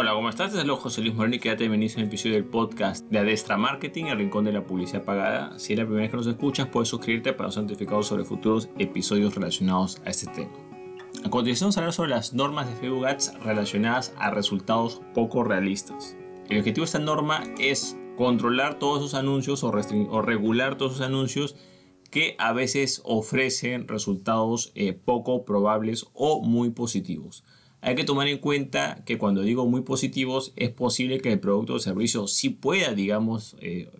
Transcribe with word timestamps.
Hola, 0.00 0.12
¿cómo 0.12 0.28
estás? 0.28 0.52
Desde 0.52 0.64
luego 0.64 0.82
José 0.82 1.00
Luis 1.00 1.12
Moreno 1.16 1.34
y 1.34 1.38
quédate 1.40 1.64
bienvenido 1.64 1.94
a 1.96 2.02
un 2.02 2.06
episodio 2.06 2.36
del 2.36 2.44
podcast 2.44 3.04
de 3.10 3.18
Adestra 3.18 3.56
Marketing, 3.56 4.04
el 4.04 4.18
rincón 4.18 4.44
de 4.44 4.52
la 4.52 4.64
publicidad 4.64 5.02
pagada. 5.02 5.58
Si 5.58 5.72
es 5.72 5.78
la 5.80 5.86
primera 5.86 6.02
vez 6.02 6.12
que 6.12 6.16
nos 6.18 6.26
escuchas, 6.28 6.68
puedes 6.68 6.88
suscribirte 6.88 7.32
para 7.32 7.50
ser 7.50 7.64
notificado 7.64 8.04
sobre 8.04 8.22
futuros 8.22 8.68
episodios 8.78 9.34
relacionados 9.34 10.00
a 10.04 10.10
este 10.10 10.28
tema. 10.28 10.52
A 11.24 11.30
continuación, 11.30 11.70
vamos 11.70 11.76
a 11.76 11.80
hablar 11.80 11.92
sobre 11.92 12.10
las 12.10 12.32
normas 12.32 12.68
de 12.68 12.76
Facebook 12.76 13.06
Ads 13.06 13.40
relacionadas 13.42 14.14
a 14.18 14.30
resultados 14.30 15.02
poco 15.14 15.42
realistas. 15.42 16.16
El 16.48 16.58
objetivo 16.58 16.84
de 16.84 16.86
esta 16.86 17.00
norma 17.00 17.42
es 17.58 17.96
controlar 18.16 18.78
todos 18.78 19.00
esos 19.00 19.14
anuncios 19.14 19.64
o, 19.64 19.72
o 19.72 20.22
regular 20.22 20.76
todos 20.76 20.92
esos 20.92 21.06
anuncios 21.06 21.56
que 22.12 22.36
a 22.38 22.52
veces 22.52 23.02
ofrecen 23.04 23.88
resultados 23.88 24.70
eh, 24.76 24.92
poco 24.92 25.44
probables 25.44 26.06
o 26.14 26.40
muy 26.40 26.70
positivos. 26.70 27.42
Hay 27.80 27.94
que 27.94 28.04
tomar 28.04 28.26
en 28.28 28.38
cuenta 28.38 29.02
que 29.04 29.18
cuando 29.18 29.42
digo 29.42 29.66
muy 29.66 29.82
positivos 29.82 30.52
es 30.56 30.70
posible 30.70 31.20
que 31.20 31.32
el 31.32 31.40
producto 31.40 31.74
o 31.74 31.78
servicio 31.78 32.26
sí 32.26 32.50
pueda, 32.50 32.92
digamos, 32.92 33.56
eh, 33.60 33.90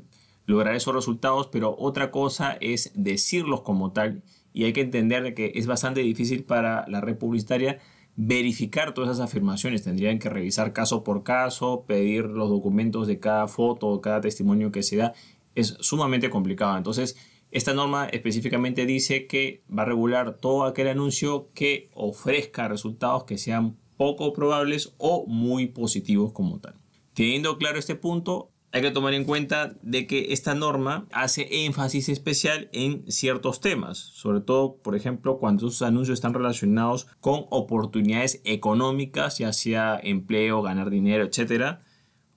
lograr 0.47 0.75
esos 0.75 0.95
resultados, 0.95 1.49
pero 1.49 1.77
otra 1.79 2.11
cosa 2.11 2.57
es 2.61 2.91
decirlos 2.95 3.61
como 3.61 3.93
tal 3.93 4.23
y 4.53 4.65
hay 4.65 4.73
que 4.73 4.81
entender 4.81 5.35
que 5.35 5.53
es 5.55 5.67
bastante 5.67 6.01
difícil 6.01 6.43
para 6.45 6.85
la 6.89 7.01
red 7.01 7.17
publicitaria 7.17 7.79
verificar 8.17 8.93
todas 8.95 9.11
esas 9.11 9.29
afirmaciones. 9.29 9.85
Tendrían 9.85 10.19
que 10.19 10.29
revisar 10.29 10.73
caso 10.73 11.05
por 11.05 11.23
caso, 11.23 11.85
pedir 11.87 12.25
los 12.25 12.49
documentos 12.49 13.07
de 13.07 13.21
cada 13.21 13.47
foto 13.47 14.01
cada 14.01 14.21
testimonio 14.21 14.73
que 14.73 14.83
se 14.83 14.97
da. 14.97 15.13
Es 15.55 15.77
sumamente 15.81 16.29
complicado. 16.29 16.77
Entonces, 16.77 17.17
esta 17.51 17.75
norma 17.75 18.07
específicamente 18.07 18.85
dice 18.87 19.27
que 19.27 19.63
va 19.77 19.83
a 19.83 19.87
regular 19.87 20.37
todo 20.37 20.65
aquel 20.65 20.89
anuncio 20.89 21.51
que 21.55 21.91
ofrezca 21.95 22.69
resultados 22.69 23.25
que 23.25 23.39
sean 23.39 23.79
poco 23.97 24.33
probables 24.33 24.95
o 24.99 25.27
muy 25.27 25.67
positivos 25.67 26.33
como 26.33 26.61
tal. 26.61 26.75
Teniendo 27.15 27.59
claro 27.59 27.79
este 27.79 27.97
punto, 27.97 28.53
hay 28.71 28.83
que 28.83 28.91
tomar 28.91 29.15
en 29.15 29.25
cuenta 29.25 29.77
de 29.83 30.07
que 30.07 30.33
esta 30.33 30.55
norma 30.55 31.07
hace 31.11 31.65
énfasis 31.65 32.11
especial 32.11 32.69
en 32.73 33.11
ciertos 33.11 33.61
temas, 33.61 33.99
sobre 33.99 34.41
todo, 34.41 34.77
por 34.77 34.95
ejemplo, 34.95 35.39
cuando 35.39 35.69
esos 35.69 35.83
anuncios 35.83 36.19
están 36.19 36.35
relacionados 36.35 37.07
con 37.21 37.47
oportunidades 37.51 38.43
económicas, 38.45 39.39
ya 39.39 39.55
sea 39.55 39.99
empleo, 40.03 40.61
ganar 40.61 40.91
dinero, 40.91 41.25
etcétera, 41.25 41.81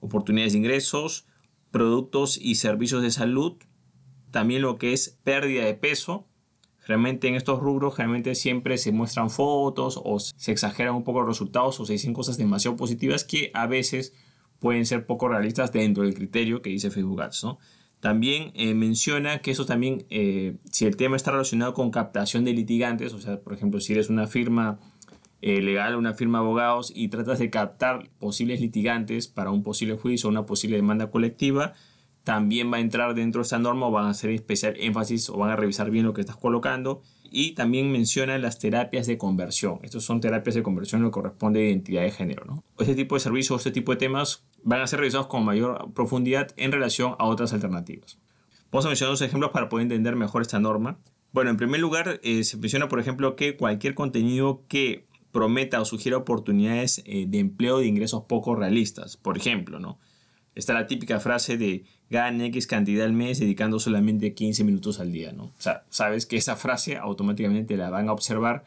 oportunidades 0.00 0.54
de 0.54 0.60
ingresos, 0.60 1.26
productos 1.70 2.38
y 2.40 2.54
servicios 2.54 3.02
de 3.02 3.10
salud, 3.10 3.58
también 4.32 4.62
lo 4.62 4.76
que 4.78 4.92
es 4.92 5.20
pérdida 5.22 5.64
de 5.64 5.74
peso. 5.74 6.26
Realmente 6.84 7.28
en 7.28 7.36
estos 7.36 7.60
rubros 7.60 7.94
generalmente 7.94 8.34
siempre 8.34 8.76
se 8.76 8.90
muestran 8.90 9.30
fotos 9.30 10.00
o 10.02 10.18
se 10.18 10.50
exageran 10.50 10.96
un 10.96 11.04
poco 11.04 11.20
los 11.20 11.28
resultados 11.28 11.78
o 11.78 11.86
se 11.86 11.92
dicen 11.92 12.12
cosas 12.12 12.36
demasiado 12.36 12.76
positivas 12.76 13.22
que 13.22 13.52
a 13.54 13.68
veces 13.68 14.12
pueden 14.58 14.84
ser 14.84 15.06
poco 15.06 15.28
realistas 15.28 15.72
dentro 15.72 16.02
del 16.02 16.14
criterio 16.14 16.60
que 16.60 16.70
dice 16.70 16.90
Facebook 16.90 17.22
Ads. 17.22 17.46
También 18.00 18.50
eh, 18.54 18.74
menciona 18.74 19.38
que 19.38 19.52
eso 19.52 19.64
también, 19.64 20.06
eh, 20.10 20.56
si 20.72 20.86
el 20.86 20.96
tema 20.96 21.14
está 21.14 21.30
relacionado 21.30 21.72
con 21.72 21.92
captación 21.92 22.44
de 22.44 22.52
litigantes, 22.52 23.12
o 23.12 23.20
sea, 23.20 23.40
por 23.40 23.52
ejemplo, 23.52 23.78
si 23.78 23.92
eres 23.92 24.10
una 24.10 24.26
firma 24.26 24.80
eh, 25.40 25.60
legal, 25.60 25.94
una 25.94 26.14
firma 26.14 26.38
de 26.38 26.44
abogados 26.44 26.92
y 26.94 27.08
tratas 27.08 27.38
de 27.38 27.50
captar 27.50 28.10
posibles 28.18 28.60
litigantes 28.60 29.28
para 29.28 29.52
un 29.52 29.62
posible 29.62 29.96
juicio 29.96 30.28
o 30.28 30.32
una 30.32 30.46
posible 30.46 30.76
demanda 30.76 31.12
colectiva, 31.12 31.74
también 32.24 32.72
va 32.72 32.76
a 32.76 32.80
entrar 32.80 33.14
dentro 33.14 33.40
de 33.40 33.44
esta 33.44 33.58
norma 33.58 33.86
o 33.86 33.90
van 33.90 34.06
a 34.06 34.10
hacer 34.10 34.30
especial 34.30 34.74
énfasis 34.78 35.28
o 35.28 35.36
van 35.36 35.50
a 35.50 35.56
revisar 35.56 35.90
bien 35.90 36.04
lo 36.04 36.14
que 36.14 36.20
estás 36.20 36.36
colocando. 36.36 37.02
Y 37.34 37.52
también 37.52 37.90
menciona 37.90 38.36
las 38.36 38.58
terapias 38.58 39.06
de 39.06 39.16
conversión. 39.16 39.78
Estos 39.82 40.04
son 40.04 40.20
terapias 40.20 40.54
de 40.54 40.62
conversión 40.62 41.02
lo 41.02 41.08
que 41.08 41.14
corresponde 41.14 41.60
a 41.60 41.68
identidad 41.68 42.02
de 42.02 42.10
género. 42.10 42.44
¿no? 42.44 42.62
Este 42.78 42.94
tipo 42.94 43.14
de 43.14 43.20
servicios, 43.20 43.60
este 43.60 43.70
tipo 43.70 43.92
de 43.92 43.96
temas 43.96 44.44
van 44.62 44.82
a 44.82 44.86
ser 44.86 45.00
revisados 45.00 45.28
con 45.28 45.44
mayor 45.44 45.92
profundidad 45.94 46.52
en 46.56 46.72
relación 46.72 47.14
a 47.18 47.24
otras 47.24 47.54
alternativas. 47.54 48.18
Vamos 48.70 48.84
a 48.84 48.88
mencionar 48.88 49.12
dos 49.12 49.22
ejemplos 49.22 49.50
para 49.50 49.68
poder 49.68 49.84
entender 49.84 50.14
mejor 50.14 50.42
esta 50.42 50.60
norma. 50.60 50.98
Bueno, 51.32 51.50
en 51.50 51.56
primer 51.56 51.80
lugar, 51.80 52.20
eh, 52.22 52.44
se 52.44 52.58
menciona, 52.58 52.88
por 52.88 53.00
ejemplo, 53.00 53.34
que 53.34 53.56
cualquier 53.56 53.94
contenido 53.94 54.64
que 54.68 55.06
prometa 55.30 55.80
o 55.80 55.84
sugiera 55.84 56.18
oportunidades 56.18 57.02
eh, 57.06 57.24
de 57.26 57.38
empleo 57.38 57.78
de 57.78 57.86
ingresos 57.86 58.24
poco 58.28 58.54
realistas, 58.54 59.16
por 59.16 59.38
ejemplo, 59.38 59.78
¿no? 59.78 59.98
Está 60.54 60.74
la 60.74 60.86
típica 60.86 61.18
frase 61.20 61.56
de 61.56 61.84
gane 62.10 62.46
X 62.46 62.66
cantidad 62.66 63.06
al 63.06 63.12
mes 63.12 63.40
dedicando 63.40 63.78
solamente 63.78 64.34
15 64.34 64.64
minutos 64.64 65.00
al 65.00 65.12
día, 65.12 65.32
¿no? 65.32 65.44
O 65.44 65.54
sea, 65.58 65.84
sabes 65.88 66.26
que 66.26 66.36
esa 66.36 66.56
frase 66.56 66.96
automáticamente 66.96 67.76
la 67.76 67.90
van 67.90 68.08
a 68.08 68.12
observar 68.12 68.64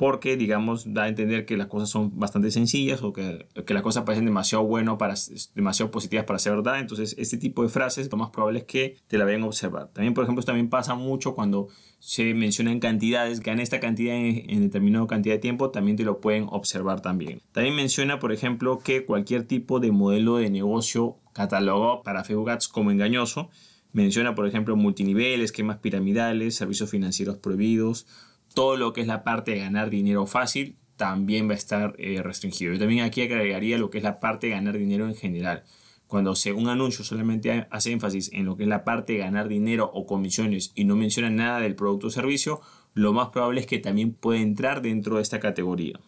porque, 0.00 0.38
digamos, 0.38 0.94
da 0.94 1.02
a 1.02 1.08
entender 1.08 1.44
que 1.44 1.58
las 1.58 1.66
cosas 1.66 1.90
son 1.90 2.18
bastante 2.18 2.50
sencillas 2.50 3.02
o 3.02 3.12
que, 3.12 3.46
que 3.66 3.74
las 3.74 3.82
cosas 3.82 4.04
parecen 4.04 4.24
demasiado 4.24 4.64
bueno 4.64 4.96
para, 4.96 5.12
demasiado 5.54 5.90
positivas 5.90 6.24
para 6.24 6.38
ser 6.38 6.54
verdad. 6.56 6.80
Entonces, 6.80 7.14
este 7.18 7.36
tipo 7.36 7.62
de 7.62 7.68
frases 7.68 8.10
lo 8.10 8.16
más 8.16 8.30
probable 8.30 8.60
es 8.60 8.64
que 8.64 8.96
te 9.08 9.18
la 9.18 9.26
vayan 9.26 9.42
a 9.42 9.46
observar. 9.48 9.88
También, 9.92 10.14
por 10.14 10.24
ejemplo, 10.24 10.42
también 10.42 10.70
pasa 10.70 10.94
mucho 10.94 11.34
cuando 11.34 11.68
se 11.98 12.32
mencionan 12.32 12.80
cantidades, 12.80 13.40
gana 13.40 13.62
esta 13.62 13.78
cantidad 13.78 14.16
en, 14.16 14.48
en 14.48 14.62
determinada 14.62 15.06
cantidad 15.06 15.34
de 15.34 15.38
tiempo, 15.38 15.68
también 15.68 15.98
te 15.98 16.04
lo 16.04 16.18
pueden 16.18 16.46
observar 16.48 17.02
también. 17.02 17.42
También 17.52 17.76
menciona, 17.76 18.18
por 18.20 18.32
ejemplo, 18.32 18.78
que 18.78 19.04
cualquier 19.04 19.44
tipo 19.44 19.80
de 19.80 19.92
modelo 19.92 20.36
de 20.36 20.48
negocio 20.48 21.18
catalogado 21.32 22.02
para 22.02 22.20
Ads 22.20 22.68
como 22.68 22.90
engañoso. 22.90 23.50
Menciona, 23.92 24.34
por 24.34 24.46
ejemplo, 24.46 24.76
multinivel, 24.76 25.40
esquemas 25.40 25.78
piramidales, 25.78 26.54
servicios 26.54 26.90
financieros 26.90 27.38
prohibidos, 27.38 28.06
todo 28.54 28.76
lo 28.76 28.92
que 28.92 29.00
es 29.00 29.06
la 29.06 29.24
parte 29.24 29.52
de 29.52 29.60
ganar 29.60 29.90
dinero 29.90 30.26
fácil 30.26 30.76
también 30.96 31.48
va 31.48 31.52
a 31.52 31.56
estar 31.56 31.94
eh, 31.98 32.20
restringido. 32.22 32.74
Yo 32.74 32.78
también 32.78 33.04
aquí 33.04 33.22
agregaría 33.22 33.78
lo 33.78 33.88
que 33.88 33.98
es 33.98 34.04
la 34.04 34.20
parte 34.20 34.48
de 34.48 34.52
ganar 34.52 34.76
dinero 34.76 35.08
en 35.08 35.14
general. 35.14 35.64
Cuando 36.06 36.34
un 36.56 36.68
anuncio 36.68 37.04
solamente 37.04 37.68
hace 37.70 37.92
énfasis 37.92 38.30
en 38.32 38.44
lo 38.44 38.56
que 38.56 38.64
es 38.64 38.68
la 38.68 38.84
parte 38.84 39.12
de 39.14 39.20
ganar 39.20 39.48
dinero 39.48 39.90
o 39.94 40.06
comisiones 40.06 40.72
y 40.74 40.84
no 40.84 40.96
menciona 40.96 41.30
nada 41.30 41.60
del 41.60 41.76
producto 41.76 42.08
o 42.08 42.10
servicio, 42.10 42.60
lo 42.94 43.12
más 43.12 43.28
probable 43.28 43.60
es 43.60 43.66
que 43.66 43.78
también 43.78 44.12
pueda 44.12 44.40
entrar 44.40 44.82
dentro 44.82 45.16
de 45.16 45.22
esta 45.22 45.40
categoría. 45.40 46.00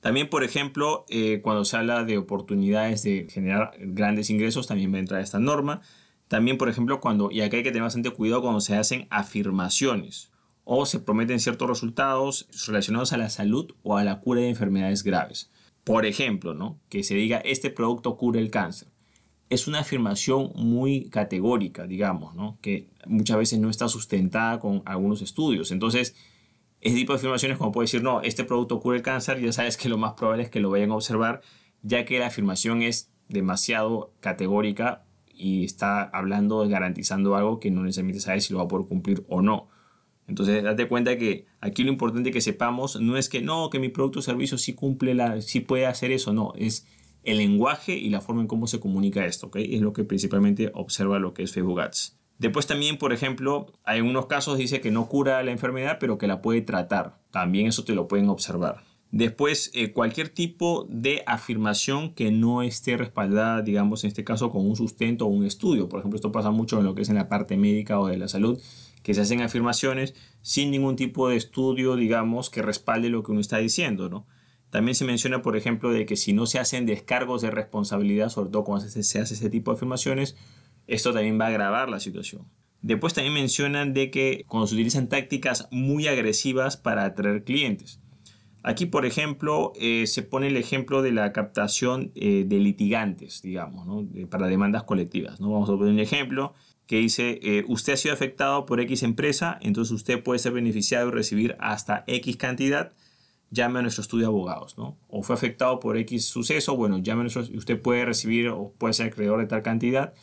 También, 0.00 0.30
por 0.30 0.44
ejemplo, 0.44 1.04
eh, 1.08 1.40
cuando 1.42 1.64
se 1.64 1.76
habla 1.76 2.04
de 2.04 2.18
oportunidades 2.18 3.02
de 3.02 3.26
generar 3.30 3.72
grandes 3.78 4.30
ingresos, 4.30 4.66
también 4.66 4.92
va 4.92 4.96
a 4.96 5.00
entrar 5.00 5.20
esta 5.20 5.38
norma. 5.38 5.82
También, 6.28 6.58
por 6.58 6.68
ejemplo, 6.68 7.00
cuando, 7.00 7.30
y 7.30 7.42
acá 7.42 7.58
hay 7.58 7.62
que 7.62 7.70
tener 7.70 7.82
bastante 7.82 8.10
cuidado 8.10 8.42
cuando 8.42 8.60
se 8.60 8.76
hacen 8.76 9.06
afirmaciones 9.10 10.30
o 10.64 10.86
se 10.86 11.00
prometen 11.00 11.40
ciertos 11.40 11.68
resultados 11.68 12.48
relacionados 12.66 13.12
a 13.12 13.16
la 13.16 13.28
salud 13.28 13.74
o 13.82 13.96
a 13.96 14.04
la 14.04 14.20
cura 14.20 14.40
de 14.40 14.48
enfermedades 14.48 15.02
graves. 15.02 15.50
Por 15.84 16.06
ejemplo, 16.06 16.54
¿no? 16.54 16.78
que 16.88 17.02
se 17.02 17.14
diga 17.14 17.38
este 17.38 17.70
producto 17.70 18.16
cura 18.16 18.38
el 18.38 18.50
cáncer. 18.50 18.88
Es 19.48 19.66
una 19.66 19.80
afirmación 19.80 20.52
muy 20.54 21.08
categórica, 21.10 21.86
digamos, 21.86 22.34
¿no? 22.36 22.58
que 22.60 22.88
muchas 23.06 23.38
veces 23.38 23.58
no 23.58 23.68
está 23.68 23.88
sustentada 23.88 24.60
con 24.60 24.82
algunos 24.84 25.22
estudios. 25.22 25.72
Entonces, 25.72 26.14
ese 26.80 26.96
tipo 26.96 27.12
de 27.12 27.18
afirmaciones 27.18 27.58
como 27.58 27.72
puede 27.72 27.84
decir, 27.84 28.02
no, 28.02 28.22
este 28.22 28.44
producto 28.44 28.80
cura 28.80 28.96
el 28.96 29.02
cáncer, 29.02 29.40
ya 29.40 29.52
sabes 29.52 29.76
que 29.76 29.88
lo 29.88 29.98
más 29.98 30.14
probable 30.14 30.44
es 30.44 30.50
que 30.50 30.60
lo 30.60 30.70
vayan 30.70 30.90
a 30.90 30.94
observar, 30.94 31.42
ya 31.82 32.04
que 32.04 32.18
la 32.18 32.26
afirmación 32.26 32.82
es 32.82 33.10
demasiado 33.28 34.12
categórica 34.20 35.04
y 35.32 35.64
está 35.64 36.02
hablando, 36.02 36.66
garantizando 36.68 37.34
algo 37.36 37.60
que 37.60 37.70
no 37.70 37.82
necesariamente 37.82 38.20
sabes 38.20 38.44
si 38.44 38.52
lo 38.52 38.58
va 38.58 38.64
a 38.64 38.68
poder 38.68 38.86
cumplir 38.86 39.24
o 39.28 39.42
no. 39.42 39.68
Entonces, 40.26 40.62
date 40.62 40.86
cuenta 40.86 41.18
que 41.18 41.46
aquí 41.60 41.82
lo 41.82 41.90
importante 41.90 42.30
que 42.30 42.40
sepamos 42.40 43.00
no 43.00 43.16
es 43.16 43.28
que 43.28 43.42
no, 43.42 43.68
que 43.68 43.78
mi 43.78 43.88
producto 43.88 44.20
o 44.20 44.22
servicio 44.22 44.58
sí 44.58 44.74
cumple 44.74 45.14
la, 45.14 45.40
sí 45.40 45.60
puede 45.60 45.86
hacer 45.86 46.12
eso, 46.12 46.32
no, 46.32 46.52
es 46.56 46.86
el 47.24 47.38
lenguaje 47.38 47.96
y 47.96 48.10
la 48.10 48.20
forma 48.20 48.42
en 48.42 48.46
cómo 48.46 48.66
se 48.66 48.80
comunica 48.80 49.26
esto, 49.26 49.48
¿ok? 49.48 49.56
Es 49.56 49.80
lo 49.80 49.92
que 49.92 50.04
principalmente 50.04 50.70
observa 50.74 51.18
lo 51.18 51.34
que 51.34 51.42
es 51.42 51.52
Facebook 51.52 51.80
Ads. 51.80 52.19
Después 52.40 52.66
también, 52.66 52.96
por 52.96 53.12
ejemplo, 53.12 53.70
hay 53.84 54.00
unos 54.00 54.24
casos 54.24 54.56
dice 54.56 54.80
que 54.80 54.90
no 54.90 55.08
cura 55.08 55.42
la 55.42 55.50
enfermedad, 55.50 55.98
pero 56.00 56.16
que 56.16 56.26
la 56.26 56.40
puede 56.40 56.62
tratar. 56.62 57.20
También 57.30 57.66
eso 57.66 57.84
te 57.84 57.94
lo 57.94 58.08
pueden 58.08 58.30
observar. 58.30 58.82
Después, 59.12 59.70
eh, 59.74 59.92
cualquier 59.92 60.30
tipo 60.30 60.86
de 60.88 61.22
afirmación 61.26 62.14
que 62.14 62.30
no 62.30 62.62
esté 62.62 62.96
respaldada, 62.96 63.60
digamos, 63.60 64.04
en 64.04 64.08
este 64.08 64.24
caso 64.24 64.50
con 64.50 64.66
un 64.66 64.74
sustento 64.74 65.26
o 65.26 65.28
un 65.28 65.44
estudio. 65.44 65.90
Por 65.90 65.98
ejemplo, 65.98 66.16
esto 66.16 66.32
pasa 66.32 66.50
mucho 66.50 66.78
en 66.78 66.86
lo 66.86 66.94
que 66.94 67.02
es 67.02 67.10
en 67.10 67.16
la 67.16 67.28
parte 67.28 67.58
médica 67.58 68.00
o 68.00 68.06
de 68.06 68.16
la 68.16 68.26
salud, 68.26 68.58
que 69.02 69.12
se 69.12 69.20
hacen 69.20 69.42
afirmaciones 69.42 70.14
sin 70.40 70.70
ningún 70.70 70.96
tipo 70.96 71.28
de 71.28 71.36
estudio, 71.36 71.94
digamos, 71.94 72.48
que 72.48 72.62
respalde 72.62 73.10
lo 73.10 73.22
que 73.22 73.32
uno 73.32 73.42
está 73.42 73.58
diciendo, 73.58 74.08
¿no? 74.08 74.26
También 74.70 74.94
se 74.94 75.04
menciona, 75.04 75.42
por 75.42 75.58
ejemplo, 75.58 75.90
de 75.90 76.06
que 76.06 76.16
si 76.16 76.32
no 76.32 76.46
se 76.46 76.58
hacen 76.58 76.86
descargos 76.86 77.42
de 77.42 77.50
responsabilidad, 77.50 78.30
sobre 78.30 78.48
todo 78.48 78.64
cuando 78.64 78.88
se 78.88 79.00
hace 79.18 79.34
ese 79.34 79.50
tipo 79.50 79.72
de 79.72 79.76
afirmaciones, 79.76 80.36
esto 80.90 81.12
también 81.12 81.40
va 81.40 81.46
a 81.46 81.48
agravar 81.48 81.88
la 81.88 82.00
situación. 82.00 82.46
Después 82.82 83.14
también 83.14 83.34
mencionan 83.34 83.92
de 83.92 84.10
que 84.10 84.44
cuando 84.48 84.66
se 84.66 84.74
utilizan 84.74 85.08
tácticas 85.08 85.68
muy 85.70 86.08
agresivas 86.08 86.76
para 86.76 87.04
atraer 87.04 87.44
clientes. 87.44 88.00
Aquí, 88.62 88.86
por 88.86 89.06
ejemplo, 89.06 89.72
eh, 89.80 90.06
se 90.06 90.22
pone 90.22 90.48
el 90.48 90.56
ejemplo 90.56 91.00
de 91.00 91.12
la 91.12 91.32
captación 91.32 92.12
eh, 92.14 92.44
de 92.46 92.58
litigantes, 92.58 93.40
digamos, 93.40 94.06
para 94.28 94.48
demandas 94.48 94.82
colectivas. 94.82 95.40
¿no? 95.40 95.50
Vamos 95.50 95.70
a 95.70 95.76
poner 95.76 95.94
un 95.94 96.00
ejemplo 96.00 96.54
que 96.86 96.96
dice, 96.96 97.38
eh, 97.42 97.64
usted 97.68 97.94
ha 97.94 97.96
sido 97.96 98.12
afectado 98.12 98.66
por 98.66 98.80
X 98.80 99.02
empresa, 99.02 99.58
entonces 99.62 99.92
usted 99.92 100.22
puede 100.22 100.38
ser 100.40 100.52
beneficiado 100.52 101.08
y 101.08 101.12
recibir 101.12 101.56
hasta 101.60 102.04
X 102.06 102.36
cantidad 102.36 102.92
llame 103.50 103.80
a 103.80 103.82
nuestro 103.82 104.02
estudio 104.02 104.22
de 104.22 104.28
abogados, 104.28 104.78
¿no? 104.78 104.96
O 105.08 105.22
fue 105.22 105.34
afectado 105.34 105.80
por 105.80 105.96
X 105.96 106.24
suceso, 106.26 106.76
bueno, 106.76 106.98
llame 106.98 107.20
a 107.20 107.22
nuestro, 107.24 107.42
usted 107.56 107.80
puede 107.80 108.04
recibir 108.04 108.48
o 108.48 108.72
puede 108.78 108.94
ser 108.94 109.08
acreedor 109.08 109.40
de 109.40 109.46
tal 109.46 109.62
cantidad, 109.62 110.14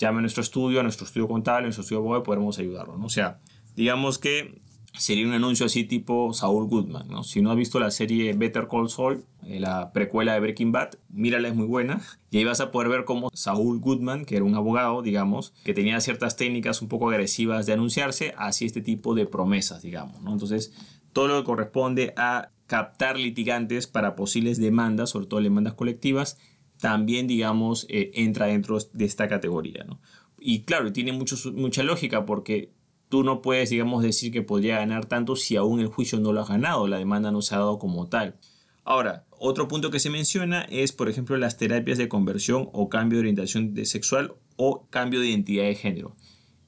llame 0.00 0.18
a 0.18 0.20
nuestro 0.22 0.42
estudio, 0.42 0.80
a 0.80 0.82
nuestro 0.82 1.06
estudio 1.06 1.28
contable, 1.28 1.60
a 1.60 1.62
nuestro 1.66 1.82
estudio 1.82 1.98
abogado 2.00 2.22
podremos 2.22 2.58
ayudarlo, 2.58 2.96
¿no? 2.96 3.06
O 3.06 3.10
sea, 3.10 3.38
digamos 3.76 4.18
que 4.18 4.60
sería 4.94 5.26
un 5.26 5.32
anuncio 5.32 5.66
así 5.66 5.84
tipo 5.84 6.32
Saul 6.32 6.66
Goodman, 6.66 7.08
¿no? 7.08 7.22
Si 7.22 7.42
no 7.42 7.50
has 7.50 7.56
visto 7.56 7.78
la 7.78 7.90
serie 7.90 8.32
Better 8.32 8.66
Call 8.66 8.88
Saul, 8.88 9.24
eh, 9.46 9.60
la 9.60 9.92
precuela 9.92 10.34
de 10.34 10.40
Breaking 10.40 10.72
Bad, 10.72 10.94
mírala, 11.10 11.48
es 11.48 11.54
muy 11.54 11.66
buena. 11.66 12.00
Y 12.30 12.38
ahí 12.38 12.44
vas 12.44 12.60
a 12.60 12.72
poder 12.72 12.88
ver 12.88 13.04
cómo 13.04 13.30
Saul 13.34 13.78
Goodman, 13.78 14.24
que 14.24 14.36
era 14.36 14.44
un 14.44 14.54
abogado, 14.54 15.02
digamos, 15.02 15.52
que 15.64 15.74
tenía 15.74 16.00
ciertas 16.00 16.36
técnicas 16.36 16.82
un 16.82 16.88
poco 16.88 17.10
agresivas 17.10 17.66
de 17.66 17.74
anunciarse, 17.74 18.34
hacía 18.36 18.66
este 18.66 18.80
tipo 18.80 19.14
de 19.14 19.26
promesas, 19.26 19.82
digamos, 19.82 20.20
¿no? 20.22 20.32
Entonces, 20.32 20.72
todo 21.12 21.28
lo 21.28 21.40
que 21.40 21.44
corresponde 21.44 22.14
a 22.16 22.50
captar 22.66 23.18
litigantes 23.18 23.86
para 23.86 24.14
posibles 24.16 24.58
demandas, 24.58 25.10
sobre 25.10 25.26
todo 25.26 25.40
demandas 25.40 25.74
colectivas, 25.74 26.38
también, 26.80 27.26
digamos, 27.26 27.86
eh, 27.88 28.10
entra 28.14 28.46
dentro 28.46 28.78
de 28.92 29.04
esta 29.04 29.28
categoría, 29.28 29.84
¿no? 29.84 30.00
Y 30.38 30.62
claro, 30.62 30.92
tiene 30.92 31.12
mucho, 31.12 31.36
mucha 31.52 31.82
lógica 31.82 32.24
porque 32.24 32.72
tú 33.08 33.22
no 33.22 33.42
puedes, 33.42 33.70
digamos, 33.70 34.02
decir 34.02 34.32
que 34.32 34.42
podría 34.42 34.78
ganar 34.78 35.06
tanto 35.06 35.36
si 35.36 35.56
aún 35.56 35.80
el 35.80 35.88
juicio 35.88 36.18
no 36.18 36.32
lo 36.32 36.40
has 36.40 36.48
ganado, 36.48 36.88
la 36.88 36.98
demanda 36.98 37.30
no 37.30 37.42
se 37.42 37.54
ha 37.54 37.58
dado 37.58 37.78
como 37.78 38.08
tal. 38.08 38.38
Ahora, 38.84 39.26
otro 39.30 39.68
punto 39.68 39.90
que 39.90 40.00
se 40.00 40.10
menciona 40.10 40.62
es, 40.62 40.92
por 40.92 41.08
ejemplo, 41.08 41.36
las 41.36 41.56
terapias 41.56 41.98
de 41.98 42.08
conversión 42.08 42.70
o 42.72 42.88
cambio 42.88 43.18
de 43.18 43.20
orientación 43.20 43.74
sexual 43.84 44.34
o 44.56 44.86
cambio 44.90 45.20
de 45.20 45.28
identidad 45.28 45.64
de 45.64 45.74
género. 45.74 46.16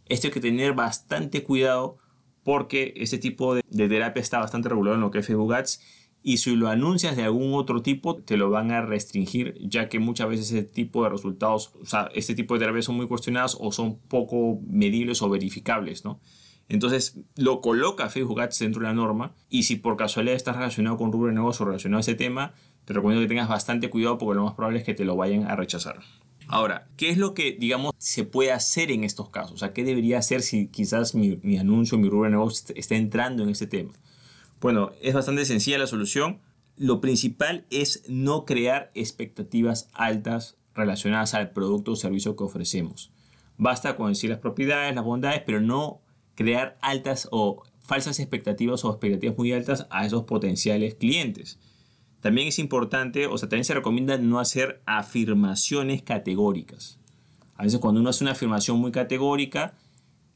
Esto 0.06 0.26
hay 0.26 0.32
que 0.32 0.40
tener 0.40 0.74
bastante 0.74 1.42
cuidado 1.42 1.98
porque 2.42 2.92
ese 2.96 3.18
tipo 3.18 3.54
de, 3.54 3.62
terapia 3.62 4.20
está 4.20 4.38
bastante 4.38 4.68
regulado 4.68 4.96
en 4.96 5.00
lo 5.00 5.10
que 5.10 5.20
es 5.20 5.26
Facebook 5.26 5.54
Ads 5.54 5.80
y 6.22 6.38
si 6.38 6.54
lo 6.54 6.68
anuncias 6.68 7.16
de 7.16 7.24
algún 7.24 7.54
otro 7.54 7.82
tipo 7.82 8.16
te 8.16 8.36
lo 8.36 8.50
van 8.50 8.70
a 8.70 8.80
restringir 8.80 9.56
ya 9.60 9.88
que 9.88 9.98
muchas 9.98 10.28
veces 10.28 10.52
ese 10.52 10.62
tipo 10.62 11.02
de 11.02 11.10
resultados, 11.10 11.72
o 11.80 11.86
sea, 11.86 12.10
este 12.14 12.34
tipo 12.34 12.54
de 12.54 12.60
terapias 12.60 12.84
son 12.84 12.96
muy 12.96 13.06
cuestionadas 13.06 13.56
o 13.60 13.72
son 13.72 13.98
poco 13.98 14.60
medibles 14.66 15.22
o 15.22 15.28
verificables, 15.28 16.04
¿no? 16.04 16.20
Entonces 16.68 17.18
lo 17.36 17.60
coloca 17.60 18.08
Facebook 18.08 18.40
Ads 18.40 18.60
dentro 18.60 18.80
de 18.80 18.88
la 18.88 18.94
norma 18.94 19.34
y 19.50 19.64
si 19.64 19.76
por 19.76 19.96
casualidad 19.96 20.36
estás 20.36 20.56
relacionado 20.56 20.96
con 20.96 21.12
rubro 21.12 21.28
de 21.28 21.34
negocio 21.34 21.66
relacionado 21.66 21.98
a 21.98 22.00
ese 22.00 22.14
tema, 22.14 22.54
te 22.84 22.94
recomiendo 22.94 23.22
que 23.22 23.28
tengas 23.28 23.48
bastante 23.48 23.90
cuidado 23.90 24.18
porque 24.18 24.36
lo 24.36 24.44
más 24.44 24.54
probable 24.54 24.78
es 24.78 24.84
que 24.84 24.94
te 24.94 25.04
lo 25.04 25.16
vayan 25.16 25.44
a 25.44 25.56
rechazar. 25.56 26.00
Ahora, 26.48 26.88
¿qué 26.96 27.10
es 27.10 27.18
lo 27.18 27.34
que, 27.34 27.52
digamos, 27.52 27.92
se 27.98 28.24
puede 28.24 28.52
hacer 28.52 28.90
en 28.90 29.04
estos 29.04 29.30
casos? 29.30 29.52
O 29.52 29.56
sea, 29.56 29.72
¿qué 29.72 29.84
debería 29.84 30.18
hacer 30.18 30.42
si 30.42 30.66
quizás 30.68 31.14
mi, 31.14 31.38
mi 31.42 31.56
anuncio, 31.56 31.98
mi 31.98 32.08
rubro 32.08 32.24
de 32.24 32.32
negocio 32.32 32.74
está 32.76 32.94
entrando 32.94 33.42
en 33.42 33.50
este 33.50 33.66
tema? 33.66 33.92
Bueno, 34.62 34.92
es 35.02 35.12
bastante 35.12 35.44
sencilla 35.44 35.76
la 35.76 35.88
solución. 35.88 36.38
Lo 36.76 37.00
principal 37.00 37.66
es 37.70 38.04
no 38.08 38.44
crear 38.44 38.92
expectativas 38.94 39.88
altas 39.92 40.56
relacionadas 40.72 41.34
al 41.34 41.50
producto 41.50 41.92
o 41.92 41.96
servicio 41.96 42.36
que 42.36 42.44
ofrecemos. 42.44 43.10
Basta 43.58 43.96
con 43.96 44.10
decir 44.10 44.30
las 44.30 44.38
propiedades, 44.38 44.94
las 44.94 45.04
bondades, 45.04 45.42
pero 45.44 45.60
no 45.60 46.00
crear 46.36 46.76
altas 46.80 47.28
o 47.32 47.64
falsas 47.80 48.20
expectativas 48.20 48.84
o 48.84 48.90
expectativas 48.90 49.36
muy 49.36 49.52
altas 49.52 49.88
a 49.90 50.06
esos 50.06 50.22
potenciales 50.22 50.94
clientes. 50.94 51.58
También 52.20 52.46
es 52.46 52.60
importante, 52.60 53.26
o 53.26 53.36
sea, 53.36 53.48
también 53.48 53.64
se 53.64 53.74
recomienda 53.74 54.16
no 54.16 54.38
hacer 54.38 54.80
afirmaciones 54.86 56.02
categóricas. 56.02 57.00
A 57.56 57.64
veces 57.64 57.80
cuando 57.80 58.00
uno 58.00 58.10
hace 58.10 58.22
una 58.22 58.32
afirmación 58.32 58.78
muy 58.78 58.92
categórica 58.92 59.74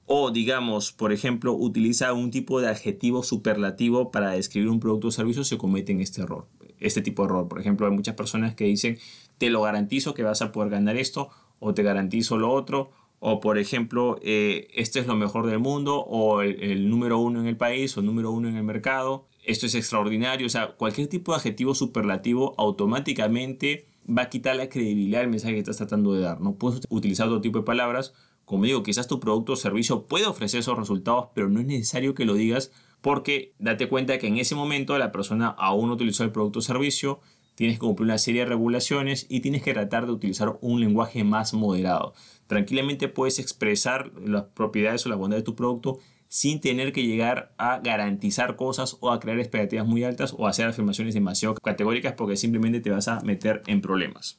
o 0.06 0.30
digamos, 0.30 0.92
por 0.92 1.12
ejemplo, 1.12 1.52
utiliza 1.52 2.12
un 2.12 2.30
tipo 2.30 2.60
de 2.60 2.68
adjetivo 2.68 3.22
superlativo 3.22 4.10
para 4.10 4.30
describir 4.30 4.70
un 4.70 4.80
producto 4.80 5.08
o 5.08 5.10
servicio, 5.10 5.44
se 5.44 5.58
cometen 5.58 6.00
este 6.00 6.22
error. 6.22 6.46
Este 6.78 7.02
tipo 7.02 7.22
de 7.22 7.28
error. 7.28 7.48
Por 7.48 7.60
ejemplo, 7.60 7.86
hay 7.86 7.92
muchas 7.92 8.14
personas 8.14 8.54
que 8.54 8.64
dicen, 8.64 8.98
te 9.38 9.50
lo 9.50 9.62
garantizo 9.62 10.14
que 10.14 10.22
vas 10.22 10.42
a 10.42 10.52
poder 10.52 10.70
ganar 10.70 10.96
esto 10.96 11.30
o 11.58 11.74
te 11.74 11.82
garantizo 11.82 12.38
lo 12.38 12.52
otro 12.52 12.90
o 13.18 13.40
por 13.40 13.58
ejemplo, 13.58 14.18
este 14.22 15.00
es 15.00 15.06
lo 15.06 15.16
mejor 15.16 15.46
del 15.46 15.58
mundo, 15.58 16.00
o 16.00 16.42
el, 16.42 16.62
el, 16.62 16.90
número 16.90 17.18
uno 17.18 17.40
en 17.40 17.46
el 17.46 17.56
país, 17.56 17.96
o 17.96 18.00
el 18.00 18.06
número 18.06 18.30
uno 18.30 18.48
en 18.48 18.56
el 18.56 18.62
mercado, 18.62 19.26
esto 19.42 19.66
es 19.66 19.74
extraordinario, 19.74 20.46
o 20.46 20.50
sea, 20.50 20.72
cualquier 20.76 21.06
tipo 21.06 21.32
de 21.32 21.38
adjetivo 21.38 21.74
superlativo 21.74 22.54
automáticamente 22.58 23.86
va 24.06 24.22
a 24.22 24.28
quitar 24.28 24.56
la 24.56 24.68
credibilidad 24.68 25.20
del 25.20 25.30
mensaje 25.30 25.54
que 25.54 25.60
estás 25.60 25.78
tratando 25.78 26.12
de 26.12 26.20
dar. 26.20 26.40
No 26.40 26.54
puedes 26.54 26.82
utilizar 26.88 27.26
otro 27.26 27.40
tipo 27.40 27.58
de 27.58 27.64
palabras. 27.64 28.14
Como 28.46 28.64
digo, 28.64 28.84
quizás 28.84 29.08
tu 29.08 29.18
producto 29.18 29.54
o 29.54 29.56
servicio 29.56 30.06
puede 30.06 30.24
ofrecer 30.24 30.60
esos 30.60 30.78
resultados, 30.78 31.26
pero 31.34 31.48
no 31.48 31.58
es 31.58 31.66
necesario 31.66 32.14
que 32.14 32.24
lo 32.24 32.34
digas 32.34 32.70
porque 33.00 33.54
date 33.58 33.88
cuenta 33.88 34.18
que 34.18 34.28
en 34.28 34.38
ese 34.38 34.54
momento 34.54 34.96
la 34.96 35.10
persona 35.10 35.48
aún 35.48 35.88
no 35.88 35.94
utilizó 35.94 36.22
el 36.22 36.30
producto 36.30 36.60
o 36.60 36.62
servicio, 36.62 37.20
tienes 37.56 37.76
que 37.76 37.80
cumplir 37.80 38.04
una 38.04 38.18
serie 38.18 38.42
de 38.42 38.46
regulaciones 38.46 39.26
y 39.28 39.40
tienes 39.40 39.64
que 39.64 39.74
tratar 39.74 40.06
de 40.06 40.12
utilizar 40.12 40.58
un 40.60 40.80
lenguaje 40.80 41.24
más 41.24 41.54
moderado. 41.54 42.14
Tranquilamente 42.46 43.08
puedes 43.08 43.40
expresar 43.40 44.12
las 44.24 44.44
propiedades 44.44 45.04
o 45.06 45.08
la 45.08 45.16
bondad 45.16 45.38
de 45.38 45.42
tu 45.42 45.56
producto 45.56 45.98
sin 46.28 46.60
tener 46.60 46.92
que 46.92 47.04
llegar 47.04 47.52
a 47.58 47.80
garantizar 47.80 48.54
cosas 48.54 48.96
o 49.00 49.10
a 49.10 49.18
crear 49.18 49.40
expectativas 49.40 49.88
muy 49.88 50.04
altas 50.04 50.32
o 50.38 50.46
hacer 50.46 50.68
afirmaciones 50.68 51.14
demasiado 51.14 51.56
categóricas 51.56 52.12
porque 52.12 52.36
simplemente 52.36 52.78
te 52.78 52.90
vas 52.90 53.08
a 53.08 53.20
meter 53.22 53.64
en 53.66 53.80
problemas. 53.80 54.38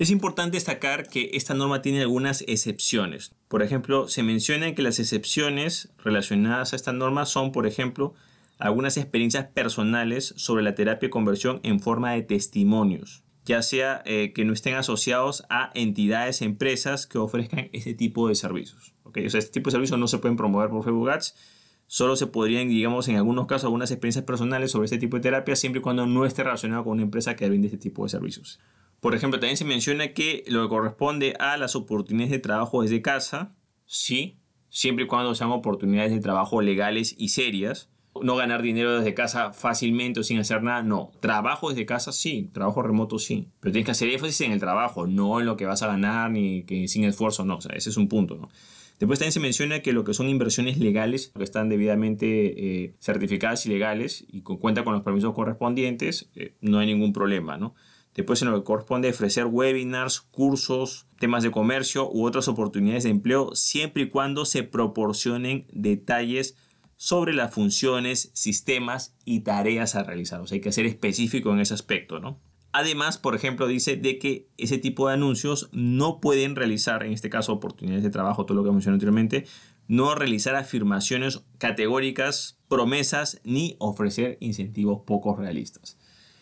Es 0.00 0.08
importante 0.08 0.56
destacar 0.56 1.10
que 1.10 1.28
esta 1.34 1.52
norma 1.52 1.82
tiene 1.82 2.00
algunas 2.00 2.42
excepciones. 2.48 3.34
Por 3.48 3.62
ejemplo, 3.62 4.08
se 4.08 4.22
menciona 4.22 4.74
que 4.74 4.80
las 4.80 4.98
excepciones 4.98 5.92
relacionadas 5.98 6.72
a 6.72 6.76
esta 6.76 6.94
norma 6.94 7.26
son, 7.26 7.52
por 7.52 7.66
ejemplo, 7.66 8.14
algunas 8.58 8.96
experiencias 8.96 9.48
personales 9.48 10.32
sobre 10.38 10.62
la 10.62 10.74
terapia 10.74 11.08
de 11.08 11.10
conversión 11.10 11.60
en 11.64 11.80
forma 11.80 12.12
de 12.12 12.22
testimonios, 12.22 13.24
ya 13.44 13.60
sea 13.60 14.00
eh, 14.06 14.32
que 14.34 14.46
no 14.46 14.54
estén 14.54 14.74
asociados 14.76 15.44
a 15.50 15.70
entidades, 15.74 16.40
empresas 16.40 17.06
que 17.06 17.18
ofrezcan 17.18 17.68
este 17.74 17.92
tipo 17.92 18.26
de 18.26 18.36
servicios. 18.36 18.94
¿okay? 19.02 19.26
O 19.26 19.28
sea, 19.28 19.38
este 19.40 19.52
tipo 19.52 19.68
de 19.68 19.72
servicios 19.72 20.00
no 20.00 20.08
se 20.08 20.16
pueden 20.16 20.38
promover 20.38 20.70
por 20.70 20.82
Facebook 20.82 21.10
Ads, 21.10 21.34
solo 21.88 22.16
se 22.16 22.26
podrían, 22.26 22.70
digamos, 22.70 23.06
en 23.08 23.16
algunos 23.16 23.44
casos, 23.44 23.64
algunas 23.64 23.90
experiencias 23.90 24.24
personales 24.24 24.70
sobre 24.70 24.86
este 24.86 24.96
tipo 24.96 25.18
de 25.18 25.24
terapia, 25.24 25.56
siempre 25.56 25.80
y 25.80 25.82
cuando 25.82 26.06
no 26.06 26.24
esté 26.24 26.42
relacionado 26.42 26.84
con 26.84 26.94
una 26.94 27.02
empresa 27.02 27.36
que 27.36 27.50
vende 27.50 27.66
este 27.66 27.76
tipo 27.76 28.04
de 28.04 28.08
servicios. 28.08 28.60
Por 29.00 29.14
ejemplo, 29.14 29.40
también 29.40 29.56
se 29.56 29.64
menciona 29.64 30.12
que 30.12 30.44
lo 30.46 30.62
que 30.62 30.68
corresponde 30.68 31.34
a 31.38 31.56
las 31.56 31.74
oportunidades 31.74 32.30
de 32.30 32.38
trabajo 32.38 32.82
desde 32.82 33.02
casa, 33.02 33.54
sí, 33.86 34.38
siempre 34.68 35.04
y 35.04 35.08
cuando 35.08 35.34
sean 35.34 35.50
oportunidades 35.50 36.12
de 36.12 36.20
trabajo 36.20 36.60
legales 36.60 37.14
y 37.18 37.30
serias, 37.30 37.90
no 38.22 38.36
ganar 38.36 38.62
dinero 38.62 38.96
desde 38.98 39.14
casa 39.14 39.52
fácilmente 39.52 40.20
o 40.20 40.22
sin 40.22 40.38
hacer 40.38 40.62
nada, 40.62 40.82
no. 40.82 41.12
Trabajo 41.20 41.70
desde 41.70 41.86
casa, 41.86 42.12
sí. 42.12 42.50
Trabajo 42.52 42.82
remoto, 42.82 43.18
sí. 43.18 43.48
Pero 43.60 43.72
tienes 43.72 43.86
que 43.86 43.92
hacer 43.92 44.08
énfasis 44.10 44.42
en 44.42 44.52
el 44.52 44.60
trabajo, 44.60 45.06
no 45.06 45.40
en 45.40 45.46
lo 45.46 45.56
que 45.56 45.66
vas 45.66 45.82
a 45.82 45.86
ganar 45.86 46.30
ni 46.30 46.64
que 46.64 46.88
sin 46.88 47.04
esfuerzo, 47.04 47.44
no. 47.44 47.56
O 47.56 47.60
sea, 47.60 47.74
ese 47.76 47.90
es 47.90 47.96
un 47.96 48.08
punto, 48.08 48.36
¿no? 48.36 48.48
Después 48.98 49.18
también 49.18 49.32
se 49.32 49.40
menciona 49.40 49.80
que 49.80 49.94
lo 49.94 50.04
que 50.04 50.12
son 50.12 50.28
inversiones 50.28 50.76
legales, 50.76 51.32
que 51.34 51.42
están 51.42 51.70
debidamente 51.70 52.82
eh, 52.84 52.94
certificadas 53.00 53.64
y 53.64 53.70
legales 53.70 54.26
y 54.28 54.42
cuenta 54.42 54.84
con 54.84 54.92
los 54.92 55.02
permisos 55.02 55.32
correspondientes, 55.32 56.28
eh, 56.34 56.54
no 56.60 56.80
hay 56.80 56.86
ningún 56.86 57.14
problema, 57.14 57.56
¿no? 57.56 57.74
Después 58.20 58.42
en 58.42 58.50
lo 58.50 58.58
que 58.58 58.64
corresponde 58.64 59.08
ofrecer 59.08 59.46
webinars, 59.46 60.20
cursos, 60.20 61.06
temas 61.18 61.42
de 61.42 61.50
comercio 61.50 62.10
u 62.12 62.26
otras 62.26 62.48
oportunidades 62.48 63.04
de 63.04 63.08
empleo, 63.08 63.54
siempre 63.54 64.02
y 64.02 64.08
cuando 64.10 64.44
se 64.44 64.62
proporcionen 64.62 65.66
detalles 65.72 66.54
sobre 66.98 67.32
las 67.32 67.54
funciones, 67.54 68.30
sistemas 68.34 69.16
y 69.24 69.40
tareas 69.40 69.94
a 69.94 70.02
realizar. 70.02 70.42
O 70.42 70.46
sea, 70.46 70.56
hay 70.56 70.60
que 70.60 70.70
ser 70.70 70.84
específico 70.84 71.50
en 71.50 71.60
ese 71.60 71.72
aspecto, 71.72 72.20
¿no? 72.20 72.38
Además, 72.72 73.16
por 73.16 73.34
ejemplo, 73.34 73.66
dice 73.66 73.96
de 73.96 74.18
que 74.18 74.50
ese 74.58 74.76
tipo 74.76 75.08
de 75.08 75.14
anuncios 75.14 75.70
no 75.72 76.20
pueden 76.20 76.56
realizar, 76.56 77.02
en 77.02 77.14
este 77.14 77.30
caso, 77.30 77.54
oportunidades 77.54 78.04
de 78.04 78.10
trabajo, 78.10 78.44
todo 78.44 78.58
lo 78.58 78.64
que 78.64 78.70
mencioné 78.70 78.96
anteriormente, 78.96 79.46
no 79.88 80.14
realizar 80.14 80.56
afirmaciones 80.56 81.42
categóricas, 81.56 82.58
promesas, 82.68 83.40
ni 83.44 83.76
ofrecer 83.78 84.36
incentivos 84.40 85.04
poco 85.06 85.34
realistas. 85.34 85.96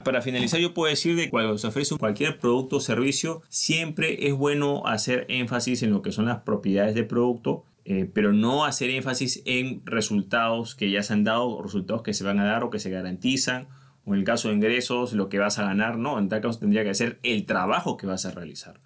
Para 0.05 0.23
finalizar, 0.23 0.61
yo 0.61 0.75
puedo 0.75 0.91
decir 0.91 1.17
que 1.17 1.29
cuando 1.29 1.59
se 1.59 1.67
ofrece 1.67 1.97
cualquier 1.97 2.39
producto 2.39 2.77
o 2.77 2.81
servicio, 2.81 3.43
siempre 3.49 4.29
es 4.29 4.35
bueno 4.35 4.87
hacer 4.87 5.27
énfasis 5.29 5.83
en 5.83 5.91
lo 5.91 6.03
que 6.03 6.13
son 6.13 6.27
las 6.27 6.43
propiedades 6.43 6.95
del 6.95 7.07
producto, 7.07 7.65
eh, 7.85 8.09
pero 8.13 8.33
no 8.33 8.65
hacer 8.65 8.91
énfasis 8.91 9.43
en 9.45 9.83
resultados 9.85 10.75
que 10.75 10.91
ya 10.91 11.03
se 11.03 11.15
han 11.15 11.25
dado, 11.25 11.49
o 11.49 11.63
resultados 11.63 12.03
que 12.03 12.15
se 12.15 12.23
van 12.23 12.39
a 12.39 12.45
dar 12.45 12.63
o 12.63 12.71
que 12.71 12.79
se 12.79 12.91
garantizan, 12.91 13.67
o 14.05 14.15
en 14.15 14.21
el 14.21 14.25
caso 14.25 14.49
de 14.49 14.55
ingresos, 14.55 15.15
lo 15.15 15.29
que 15.29 15.39
vas 15.39 15.59
a 15.59 15.65
ganar, 15.65 15.99
no, 15.99 16.19
en 16.19 16.29
tal 16.29 16.41
caso 16.41 16.61
tendría 16.61 16.85
que 16.85 16.95
ser 16.95 17.19
el 17.23 17.45
trabajo 17.45 17.97
que 17.97 18.07
vas 18.07 18.25
a 18.25 18.31
realizar, 18.31 18.81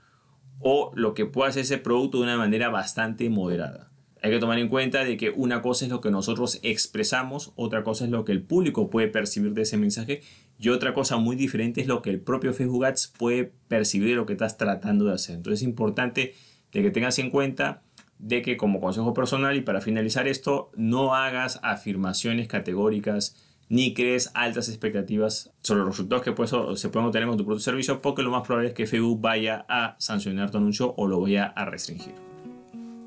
o 0.61 0.93
lo 0.95 1.15
que 1.15 1.27
pueda 1.27 1.51
hacer 1.51 1.63
ese 1.63 1.79
producto 1.79 2.19
de 2.19 2.25
una 2.25 2.39
manera 2.39 2.71
bastante 2.71 3.29
moderada. 3.29 3.91
Hay 4.23 4.31
que 4.31 4.39
tomar 4.39 4.61
en 4.61 4.69
cuenta 4.69 5.05
de 5.05 5.17
que 5.17 5.31
una 5.31 5.63
cosa 5.63 5.85
es 5.85 5.91
lo 5.91 6.01
que 6.01 6.13
nosotros 6.13 6.61
expresamos, 6.63 7.53
otra 7.57 7.83
cosa 7.83 8.05
es 8.05 8.11
lo 8.11 8.25
que 8.25 8.31
el 8.31 8.43
público 8.43 8.89
puede 8.89 9.09
percibir 9.09 9.53
de 9.53 9.63
ese 9.63 9.77
mensaje 9.77 10.23
y 10.59 10.69
otra 10.69 10.95
cosa 10.95 11.17
muy 11.17 11.37
diferente 11.37 11.81
es 11.81 11.87
lo 11.87 12.03
que 12.03 12.11
el 12.11 12.21
propio 12.21 12.53
Facebook 12.53 12.85
Ads 12.85 13.15
puede 13.19 13.53
percibir 13.69 14.11
de 14.11 14.15
lo 14.17 14.27
que 14.27 14.35
estás 14.35 14.57
tratando 14.57 15.07
de 15.07 15.15
hacer. 15.15 15.37
Entonces 15.37 15.61
es 15.61 15.69
importante 15.69 16.35
de 16.73 16.83
que 16.83 16.91
tengas 16.91 17.19
en 17.19 17.31
cuenta 17.31 17.83
de 18.19 18.41
que 18.43 18.57
como 18.57 18.81
consejo 18.81 19.13
personal 19.13 19.57
y 19.57 19.63
para 19.63 19.81
finalizar 19.81 20.29
esto, 20.29 20.71
no 20.77 21.15
hagas 21.15 21.59
afirmaciones 21.63 22.47
categóricas 22.47 23.37
ni 23.69 23.95
crees 23.95 24.31
altas 24.35 24.69
expectativas 24.69 25.51
sobre 25.63 25.81
los 25.81 25.89
resultados 25.89 26.23
que 26.23 26.77
se 26.77 26.89
pueden 26.91 27.07
obtener 27.07 27.27
con 27.27 27.39
tu 27.39 27.45
propio 27.45 27.61
servicio, 27.61 28.03
porque 28.03 28.23
lo 28.23 28.31
más 28.31 28.47
probable 28.47 28.69
es 28.69 28.75
que 28.75 28.87
Facebook 28.87 29.21
vaya 29.21 29.65
a 29.69 29.97
sancionar 29.99 30.51
tu 30.51 30.59
anuncio 30.59 30.95
o 30.97 31.07
lo 31.09 31.21
vaya 31.21 31.47
a 31.47 31.65
restringir. 31.65 32.15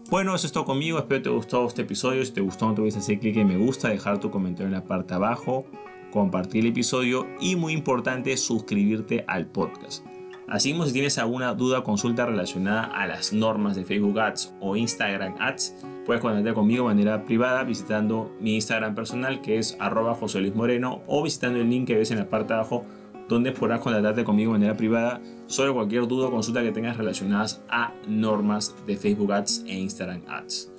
Bueno, 0.10 0.36
eso 0.36 0.46
es 0.46 0.54
todo 0.54 0.66
conmigo. 0.66 1.00
Espero 1.00 1.22
te 1.22 1.30
gustó 1.30 1.68
este 1.68 1.84
episodio. 1.84 2.24
Si 2.25 2.32
te 2.32 2.42
gustó, 2.42 2.68
no 2.68 2.75
te 2.75 2.82
olvides 2.82 2.98
hacer 2.98 3.20
clic 3.20 3.38
en 3.38 3.48
me 3.48 3.58
gusta, 3.58 3.90
dejar 3.90 4.20
tu 4.20 4.30
comentario 4.32 4.68
en 4.68 4.74
la 4.74 4.84
parte 4.84 5.14
abajo, 5.14 5.66
compartir 6.15 6.62
el 6.62 6.72
episodio 6.72 7.27
y, 7.39 7.55
muy 7.55 7.74
importante, 7.74 8.36
suscribirte 8.38 9.25
al 9.27 9.45
podcast. 9.45 10.03
Así 10.48 10.72
como 10.72 10.86
si 10.86 10.93
tienes 10.93 11.17
alguna 11.17 11.53
duda 11.53 11.79
o 11.79 11.84
consulta 11.84 12.25
relacionada 12.25 12.84
a 12.84 13.07
las 13.07 13.34
normas 13.34 13.75
de 13.75 13.84
Facebook 13.84 14.19
Ads 14.19 14.53
o 14.60 14.75
Instagram 14.75 15.36
Ads, 15.39 15.75
puedes 16.05 16.22
contactar 16.22 16.53
conmigo 16.53 16.88
de 16.88 16.95
manera 16.95 17.25
privada 17.25 17.63
visitando 17.63 18.31
mi 18.39 18.55
Instagram 18.55 18.95
personal 18.95 19.41
que 19.41 19.57
es 19.57 19.75
arroba 19.79 20.13
José 20.13 20.39
Luis 20.39 20.55
Moreno 20.55 21.01
o 21.07 21.24
visitando 21.24 21.60
el 21.60 21.69
link 21.69 21.88
que 21.88 21.95
ves 21.95 22.12
en 22.12 22.19
la 22.19 22.29
parte 22.29 22.50
de 22.50 22.60
abajo 22.60 22.86
donde 23.27 23.51
podrás 23.51 23.81
contactarte 23.81 24.24
conmigo 24.24 24.53
de 24.53 24.60
manera 24.60 24.77
privada 24.77 25.19
sobre 25.48 25.74
cualquier 25.74 26.07
duda 26.07 26.27
o 26.27 26.31
consulta 26.31 26.62
que 26.62 26.72
tengas 26.72 26.95
relacionadas 26.95 27.63
a 27.69 27.91
normas 28.07 28.75
de 28.86 28.98
Facebook 28.98 29.34
Ads 29.34 29.63
e 29.65 29.74
Instagram 29.74 30.22
Ads. 30.27 30.72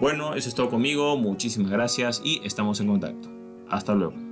Bueno, 0.00 0.34
eso 0.34 0.48
es 0.48 0.54
todo 0.54 0.70
conmigo, 0.70 1.16
muchísimas 1.16 1.72
gracias 1.72 2.22
y 2.24 2.40
estamos 2.44 2.80
en 2.80 2.86
contacto. 2.86 3.28
Hasta 3.68 3.96
luego. 3.96 4.27